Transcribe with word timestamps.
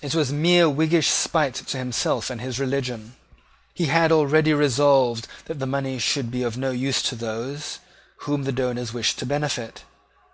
It 0.00 0.14
was 0.14 0.32
mere 0.32 0.66
Whiggish 0.66 1.08
spite 1.08 1.56
to 1.56 1.76
himself 1.76 2.30
and 2.30 2.40
his 2.40 2.58
religion. 2.58 3.16
He 3.74 3.84
had 3.84 4.10
already 4.10 4.54
resolved 4.54 5.28
that 5.44 5.58
the 5.58 5.66
money 5.66 5.98
should 5.98 6.30
be 6.30 6.42
of 6.42 6.56
no 6.56 6.70
use 6.70 7.02
to 7.02 7.14
those 7.14 7.78
whom 8.20 8.44
the 8.44 8.52
donors 8.52 8.94
wished 8.94 9.18
to 9.18 9.26
benefit. 9.26 9.84